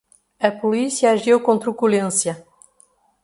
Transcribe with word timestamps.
A 0.39 0.49
polícia 0.51 1.11
agiu 1.11 1.39
com 1.41 1.59
truculência 1.59 2.43